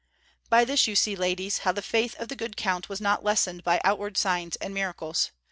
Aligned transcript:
"By 0.49 0.65
this 0.65 0.87
you 0.87 0.95
see, 0.95 1.15
ladies, 1.15 1.59
how 1.59 1.73
the 1.73 1.83
faith 1.83 2.15
of 2.17 2.27
the 2.27 2.35
good 2.35 2.57
Count 2.57 2.89
was 2.89 2.99
not 2.99 3.23
lessened 3.23 3.63
by 3.63 3.79
outward 3.83 4.17
signs 4.17 4.55
and 4.55 4.73
miracles. 4.73 5.29